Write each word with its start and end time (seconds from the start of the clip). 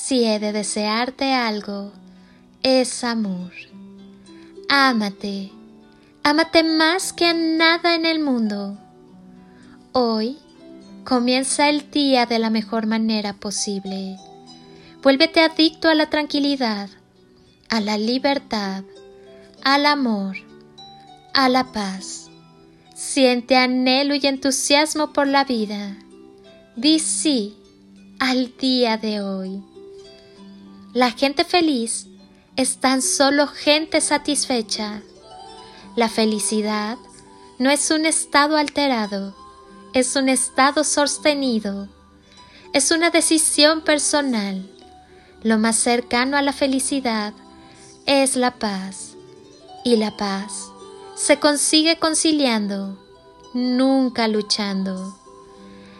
Si 0.00 0.24
he 0.24 0.38
de 0.38 0.52
desearte 0.52 1.34
algo, 1.34 1.92
es 2.62 3.02
amor. 3.02 3.52
Ámate 4.68 5.50
Ámate 6.22 6.62
más 6.62 7.12
que 7.12 7.26
a 7.26 7.34
nada 7.34 7.94
en 7.94 8.06
el 8.06 8.20
mundo. 8.20 8.78
Hoy 9.92 10.38
comienza 11.04 11.68
el 11.68 11.90
día 11.90 12.26
de 12.26 12.38
la 12.38 12.48
mejor 12.48 12.86
manera 12.86 13.32
posible. 13.32 14.16
Vuélvete 15.02 15.40
adicto 15.40 15.88
a 15.88 15.94
la 15.94 16.08
tranquilidad, 16.08 16.88
a 17.68 17.80
la 17.80 17.98
libertad, 17.98 18.84
al 19.64 19.84
amor, 19.84 20.36
a 21.34 21.48
la 21.48 21.72
paz. 21.72 22.30
Siente 22.94 23.56
anhelo 23.56 24.14
y 24.14 24.26
entusiasmo 24.26 25.12
por 25.12 25.26
la 25.26 25.44
vida. 25.44 25.96
Di 26.76 26.98
sí 26.98 27.56
al 28.18 28.56
día 28.58 28.96
de 28.96 29.22
hoy. 29.22 29.62
La 30.94 31.10
gente 31.10 31.44
feliz 31.44 32.06
es 32.56 32.78
tan 32.78 33.02
solo 33.02 33.46
gente 33.46 34.00
satisfecha 34.00 35.02
la 35.98 36.08
felicidad 36.08 36.96
no 37.58 37.70
es 37.70 37.90
un 37.90 38.06
estado 38.06 38.56
alterado, 38.56 39.34
es 39.94 40.14
un 40.14 40.28
estado 40.28 40.84
sostenido, 40.84 41.88
es 42.72 42.92
una 42.92 43.10
decisión 43.10 43.80
personal. 43.80 44.70
Lo 45.42 45.58
más 45.58 45.74
cercano 45.74 46.36
a 46.36 46.42
la 46.42 46.52
felicidad 46.52 47.34
es 48.06 48.36
la 48.36 48.60
paz, 48.60 49.16
y 49.84 49.96
la 49.96 50.16
paz 50.16 50.70
se 51.16 51.40
consigue 51.40 51.98
conciliando, 51.98 52.96
nunca 53.54 54.28
luchando. 54.28 55.18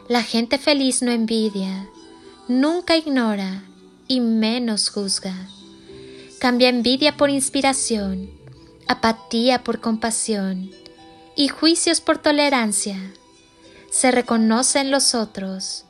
La 0.07 0.23
gente 0.23 0.59
feliz 0.59 1.03
no 1.03 1.11
envidia, 1.11 1.89
nunca 2.47 2.97
ignora 2.97 3.65
y 4.09 4.21
menos 4.21 4.91
juzga. 4.91 5.35
Cambia 6.41 6.69
envidia 6.69 7.17
por 7.17 7.31
inspiración 7.31 8.39
apatía 8.89 9.63
por 9.63 9.81
compasión 9.81 10.71
y 11.37 11.49
juicios 11.49 12.01
por 12.01 12.19
tolerancia. 12.19 12.97
Se 13.91 14.11
reconoce 14.11 14.81
en 14.81 14.91
los 14.91 15.15
otros, 15.15 15.85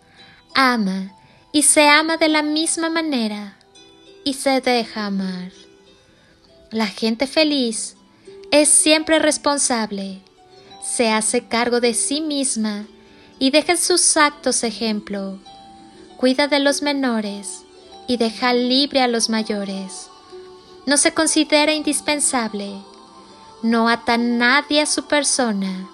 ama 0.54 1.14
y 1.52 1.62
se 1.62 1.88
ama 1.88 2.16
de 2.16 2.28
la 2.28 2.42
misma 2.42 2.90
manera 2.90 3.56
y 4.24 4.34
se 4.34 4.60
deja 4.60 5.06
amar. 5.06 5.52
La 6.70 6.88
gente 6.88 7.26
feliz 7.26 7.96
es 8.50 8.68
siempre 8.68 9.18
responsable, 9.20 10.20
se 10.82 11.10
hace 11.10 11.46
cargo 11.46 11.80
de 11.80 11.94
sí 11.94 12.20
misma 12.20 12.86
y 13.38 13.50
deja 13.50 13.72
en 13.72 13.78
sus 13.78 14.16
actos 14.16 14.64
ejemplo, 14.64 15.38
cuida 16.16 16.48
de 16.48 16.58
los 16.58 16.82
menores 16.82 17.62
y 18.08 18.16
deja 18.16 18.52
libre 18.52 19.02
a 19.02 19.06
los 19.06 19.28
mayores 19.28 20.10
no 20.88 20.96
se 20.96 21.12
considera 21.12 21.74
indispensable, 21.74 22.72
no 23.62 23.90
ata 23.90 24.16
nadie 24.16 24.80
a 24.80 24.86
su 24.86 25.04
persona, 25.04 25.86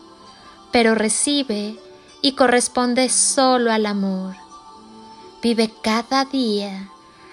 pero 0.70 0.94
recibe 0.94 1.76
y 2.22 2.36
corresponde 2.36 3.08
solo 3.08 3.72
al 3.72 3.86
amor. 3.86 4.36
Vive 5.42 5.68
cada 5.82 6.26
día, 6.26 6.90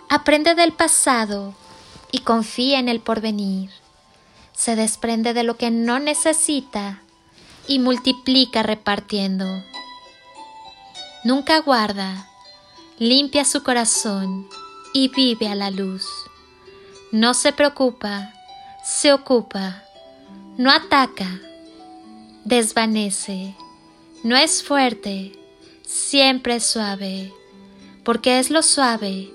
aprende 0.10 0.56
del 0.56 0.74
pasado 0.74 1.54
y 2.12 2.22
confía 2.22 2.80
en 2.80 2.90
el 2.90 3.00
porvenir. 3.00 3.70
Se 4.54 4.76
desprende 4.76 5.36
de 5.36 5.44
lo 5.44 5.56
que 5.56 5.70
no 5.70 6.00
necesita 6.00 7.04
y 7.68 7.78
multiplica 7.78 8.64
repartiendo. 8.64 9.46
Nunca 11.24 11.60
guarda, 11.60 12.28
limpia 12.98 13.46
su 13.46 13.62
corazón 13.62 14.48
y 14.94 15.10
vive 15.10 15.48
a 15.48 15.56
la 15.56 15.72
luz. 15.72 16.08
No 17.12 17.34
se 17.34 17.54
preocupa, 17.54 18.34
se 18.84 19.14
ocupa, 19.14 19.84
no 20.58 20.72
ataca, 20.72 21.40
desvanece, 22.46 23.56
no 24.24 24.36
es 24.38 24.64
fuerte, 24.64 25.34
siempre 25.84 26.56
es 26.56 26.66
suave, 26.66 27.34
porque 28.04 28.40
es 28.40 28.50
lo 28.50 28.62
suave, 28.62 29.32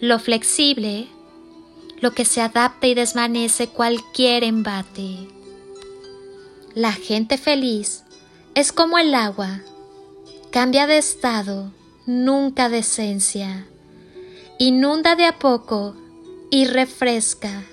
lo 0.00 0.18
flexible, 0.18 1.08
lo 2.00 2.12
que 2.12 2.24
se 2.24 2.40
adapta 2.40 2.86
y 2.86 2.94
desvanece 2.94 3.68
cualquier 3.68 4.44
embate. 4.44 5.28
La 6.74 6.92
gente 6.92 7.38
feliz 7.38 8.04
es 8.54 8.72
como 8.72 8.98
el 8.98 9.14
agua, 9.14 9.60
cambia 10.50 10.86
de 10.86 10.98
estado, 10.98 11.72
nunca 12.06 12.68
de 12.68 12.78
esencia, 12.78 13.66
inunda 14.62 15.16
de 15.16 15.24
a 15.24 15.38
poco 15.38 15.96
y 16.50 16.66
refresca. 16.66 17.64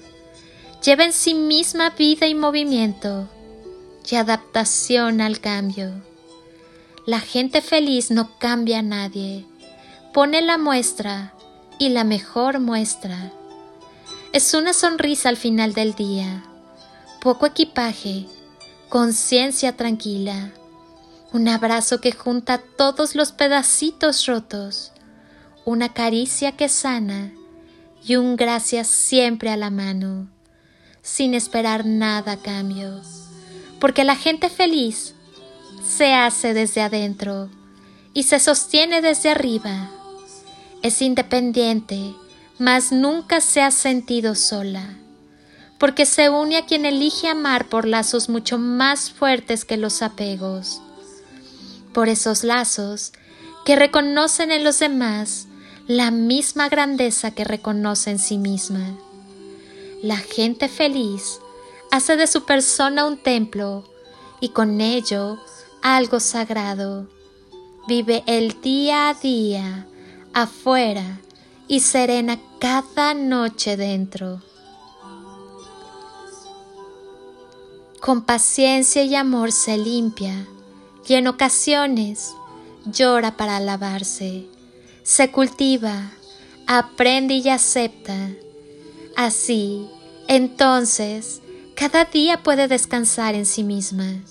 Lleva 0.81 1.03
en 1.03 1.11
sí 1.11 1.33
misma 1.33 1.89
vida 1.89 2.27
y 2.27 2.33
movimiento 2.33 3.27
y 4.09 4.15
adaptación 4.15 5.19
al 5.19 5.41
cambio. 5.41 5.91
La 7.05 7.19
gente 7.19 7.61
feliz 7.61 8.09
no 8.09 8.39
cambia 8.39 8.79
a 8.79 8.83
nadie, 8.83 9.45
pone 10.13 10.41
la 10.41 10.57
muestra 10.57 11.33
y 11.77 11.89
la 11.89 12.05
mejor 12.05 12.61
muestra. 12.61 13.33
Es 14.31 14.53
una 14.53 14.71
sonrisa 14.71 15.27
al 15.27 15.35
final 15.35 15.73
del 15.73 15.93
día, 15.93 16.45
poco 17.19 17.47
equipaje, 17.47 18.27
conciencia 18.87 19.75
tranquila, 19.75 20.53
un 21.33 21.49
abrazo 21.49 21.99
que 21.99 22.13
junta 22.13 22.59
todos 22.77 23.13
los 23.13 23.33
pedacitos 23.33 24.25
rotos, 24.25 24.93
una 25.67 25.89
caricia 25.89 26.53
que 26.53 26.69
sana 26.69 27.33
y 28.01 28.15
un 28.15 28.37
gracias 28.37 28.87
siempre 28.87 29.49
a 29.49 29.57
la 29.57 29.69
mano, 29.69 30.29
sin 31.01 31.33
esperar 31.33 31.85
nada 31.85 32.31
a 32.31 32.37
cambio, 32.37 33.01
porque 33.77 34.05
la 34.05 34.15
gente 34.15 34.49
feliz 34.49 35.13
se 35.85 36.13
hace 36.13 36.53
desde 36.53 36.79
adentro 36.79 37.49
y 38.13 38.23
se 38.23 38.39
sostiene 38.39 39.01
desde 39.01 39.31
arriba. 39.31 39.91
Es 40.83 41.01
independiente, 41.01 42.15
mas 42.57 42.93
nunca 42.93 43.41
se 43.41 43.61
ha 43.61 43.71
sentido 43.71 44.35
sola, 44.35 44.95
porque 45.79 46.05
se 46.05 46.29
une 46.29 46.55
a 46.55 46.65
quien 46.65 46.85
elige 46.85 47.27
amar 47.27 47.67
por 47.67 47.85
lazos 47.85 48.29
mucho 48.29 48.57
más 48.57 49.11
fuertes 49.11 49.65
que 49.65 49.75
los 49.75 50.01
apegos. 50.01 50.81
Por 51.93 52.07
esos 52.07 52.45
lazos 52.45 53.11
que 53.65 53.75
reconocen 53.75 54.51
en 54.51 54.63
los 54.63 54.79
demás 54.79 55.46
la 55.87 56.11
misma 56.11 56.67
grandeza 56.67 57.31
que 57.31 57.45
reconoce 57.45 58.11
en 58.11 58.19
sí 58.19 58.37
misma. 58.37 58.97
La 60.03 60.17
gente 60.17 60.67
feliz 60.67 61.39
hace 61.91 62.17
de 62.17 62.27
su 62.27 62.43
persona 62.43 63.05
un 63.05 63.17
templo 63.17 63.85
y 64.41 64.49
con 64.49 64.81
ello 64.81 65.39
algo 65.81 66.19
sagrado. 66.19 67.07
Vive 67.87 68.21
el 68.27 68.59
día 68.59 69.07
a 69.09 69.13
día 69.13 69.87
afuera 70.33 71.21
y 71.69 71.79
serena 71.79 72.37
cada 72.59 73.13
noche 73.13 73.77
dentro. 73.77 74.41
Con 78.01 78.23
paciencia 78.23 79.03
y 79.03 79.15
amor 79.15 79.53
se 79.53 79.77
limpia 79.77 80.47
y 81.07 81.13
en 81.13 81.27
ocasiones 81.27 82.33
llora 82.85 83.37
para 83.37 83.55
alabarse. 83.55 84.56
Se 85.07 85.31
cultiva, 85.31 86.11
aprende 86.65 87.35
y 87.35 87.47
acepta. 87.47 88.29
Así, 89.15 89.87
entonces, 90.27 91.41
cada 91.75 92.03
día 92.03 92.43
puede 92.43 92.67
descansar 92.67 93.33
en 93.33 93.45
sí 93.45 93.63
misma. 93.63 94.21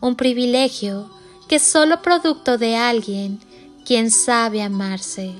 Un 0.00 0.16
privilegio 0.16 1.10
que 1.46 1.56
es 1.56 1.62
solo 1.62 2.00
producto 2.00 2.56
de 2.56 2.74
alguien 2.74 3.38
quien 3.84 4.10
sabe 4.10 4.62
amarse. 4.62 5.34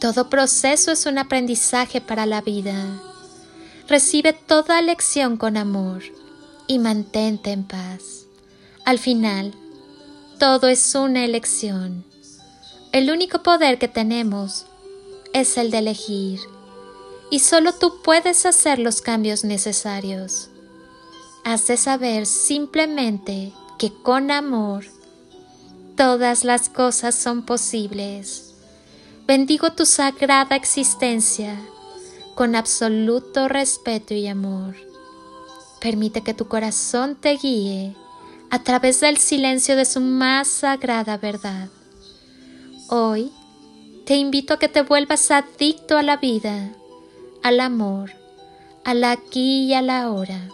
Todo 0.00 0.30
proceso 0.30 0.92
es 0.92 1.04
un 1.04 1.18
aprendizaje 1.18 2.00
para 2.00 2.26
la 2.26 2.42
vida. 2.42 3.02
Recibe 3.88 4.34
toda 4.34 4.80
lección 4.82 5.36
con 5.36 5.56
amor 5.56 6.04
y 6.68 6.78
mantente 6.78 7.50
en 7.50 7.64
paz. 7.64 8.26
Al 8.84 9.00
final, 9.00 9.52
todo 10.38 10.68
es 10.68 10.94
una 10.94 11.24
elección. 11.24 12.05
El 12.92 13.10
único 13.10 13.42
poder 13.42 13.78
que 13.78 13.88
tenemos 13.88 14.66
es 15.32 15.58
el 15.58 15.70
de 15.70 15.78
elegir 15.78 16.40
y 17.30 17.40
solo 17.40 17.72
tú 17.72 18.00
puedes 18.02 18.46
hacer 18.46 18.78
los 18.78 19.02
cambios 19.02 19.44
necesarios. 19.44 20.48
Has 21.44 21.66
de 21.66 21.76
saber 21.76 22.26
simplemente 22.26 23.52
que 23.78 23.92
con 23.92 24.30
amor 24.30 24.84
todas 25.96 26.44
las 26.44 26.68
cosas 26.68 27.14
son 27.14 27.44
posibles. 27.44 28.54
Bendigo 29.26 29.72
tu 29.72 29.86
sagrada 29.86 30.56
existencia 30.56 31.58
con 32.34 32.54
absoluto 32.54 33.48
respeto 33.48 34.14
y 34.14 34.26
amor. 34.28 34.76
Permite 35.80 36.22
que 36.22 36.34
tu 36.34 36.48
corazón 36.48 37.16
te 37.16 37.36
guíe 37.36 37.96
a 38.50 38.62
través 38.62 39.00
del 39.00 39.16
silencio 39.16 39.76
de 39.76 39.84
su 39.84 40.00
más 40.00 40.48
sagrada 40.48 41.16
verdad. 41.16 41.68
Hoy 42.88 43.32
te 44.04 44.14
invito 44.14 44.54
a 44.54 44.58
que 44.60 44.68
te 44.68 44.82
vuelvas 44.82 45.32
adicto 45.32 45.98
a 45.98 46.04
la 46.04 46.18
vida, 46.18 46.70
al 47.42 47.58
amor, 47.58 48.12
al 48.84 49.02
aquí 49.02 49.64
y 49.64 49.74
a 49.74 49.82
la 49.82 50.02
ahora. 50.02 50.48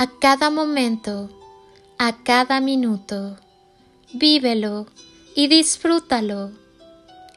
A 0.00 0.08
cada 0.18 0.50
momento, 0.50 1.30
a 1.96 2.24
cada 2.24 2.60
minuto, 2.60 3.36
vívelo 4.14 4.86
y 5.36 5.46
disfrútalo. 5.46 6.50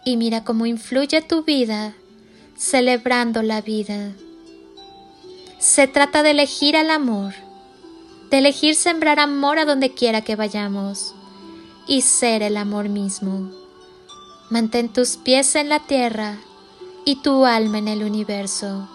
Y 0.03 0.17
mira 0.17 0.43
cómo 0.43 0.65
influye 0.65 1.21
tu 1.21 1.43
vida 1.43 1.93
celebrando 2.55 3.43
la 3.43 3.61
vida. 3.61 4.13
Se 5.59 5.87
trata 5.87 6.23
de 6.23 6.31
elegir 6.31 6.75
al 6.75 6.89
amor, 6.89 7.35
de 8.31 8.39
elegir 8.39 8.73
sembrar 8.73 9.19
amor 9.19 9.59
a 9.59 9.65
donde 9.65 9.93
quiera 9.93 10.21
que 10.21 10.35
vayamos 10.35 11.13
y 11.87 12.01
ser 12.01 12.43
el 12.43 12.57
amor 12.57 12.89
mismo. 12.89 13.49
Mantén 14.49 14.89
tus 14.89 15.17
pies 15.17 15.55
en 15.55 15.69
la 15.69 15.79
tierra 15.79 16.37
y 17.05 17.17
tu 17.17 17.45
alma 17.45 17.77
en 17.79 17.87
el 17.87 18.03
universo. 18.03 18.87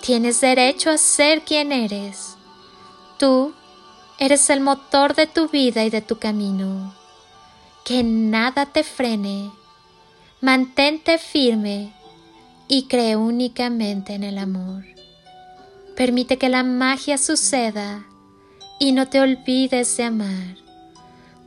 Tienes 0.00 0.40
derecho 0.40 0.90
a 0.90 0.98
ser 0.98 1.42
quien 1.42 1.72
eres. 1.72 2.36
Tú 3.18 3.52
eres 4.18 4.48
el 4.50 4.60
motor 4.60 5.14
de 5.14 5.26
tu 5.26 5.48
vida 5.48 5.84
y 5.84 5.90
de 5.90 6.02
tu 6.02 6.18
camino. 6.18 6.94
Que 7.84 8.02
nada 8.02 8.66
te 8.66 8.84
frene. 8.84 9.50
Mantente 10.40 11.18
firme 11.18 11.92
y 12.68 12.84
cree 12.84 13.16
únicamente 13.16 14.14
en 14.14 14.24
el 14.24 14.38
amor. 14.38 14.84
Permite 15.96 16.38
que 16.38 16.48
la 16.48 16.62
magia 16.62 17.18
suceda 17.18 18.06
y 18.78 18.92
no 18.92 19.08
te 19.08 19.20
olvides 19.20 19.96
de 19.96 20.04
amar, 20.04 20.56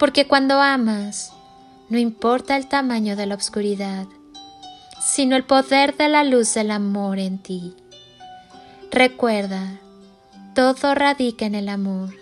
porque 0.01 0.25
cuando 0.25 0.59
amas, 0.59 1.31
no 1.89 1.99
importa 1.99 2.57
el 2.57 2.67
tamaño 2.67 3.15
de 3.15 3.27
la 3.27 3.35
oscuridad, 3.35 4.07
sino 4.99 5.35
el 5.35 5.43
poder 5.43 5.95
de 5.95 6.09
la 6.09 6.23
luz 6.23 6.55
del 6.55 6.71
amor 6.71 7.19
en 7.19 7.37
ti. 7.37 7.75
Recuerda, 8.89 9.79
todo 10.55 10.95
radica 10.95 11.45
en 11.45 11.53
el 11.53 11.69
amor. 11.69 12.15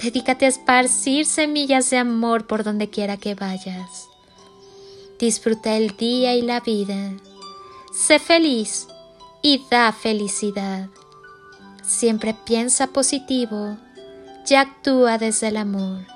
Dedícate 0.00 0.44
a 0.44 0.48
esparcir 0.48 1.26
semillas 1.26 1.90
de 1.90 1.98
amor 1.98 2.46
por 2.46 2.62
donde 2.62 2.88
quiera 2.88 3.16
que 3.16 3.34
vayas. 3.34 4.06
Disfruta 5.18 5.76
el 5.76 5.96
día 5.96 6.36
y 6.36 6.42
la 6.42 6.60
vida 6.60 7.14
Sé 7.92 8.20
feliz 8.20 8.86
y 9.42 9.60
da 9.72 9.90
felicidad. 9.90 10.88
Siempre 11.82 12.36
piensa 12.44 12.86
positivo 12.86 13.76
y 14.48 14.54
actúa 14.54 15.18
desde 15.18 15.48
el 15.48 15.56
amor. 15.56 16.15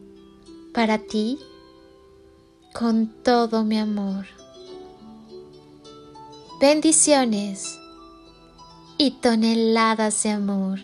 para 0.73 0.97
ti 0.99 1.37
con 2.73 3.07
todo 3.23 3.63
mi 3.63 3.77
amor. 3.77 4.25
Bendiciones 6.59 7.77
y 8.97 9.11
toneladas 9.11 10.23
de 10.23 10.29
amor 10.29 10.79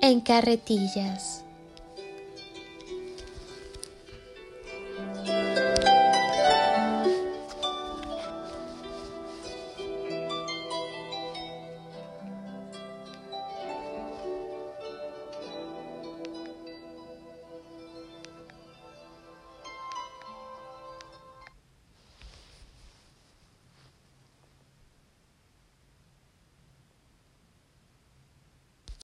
en 0.00 0.20
carretillas. 0.20 1.44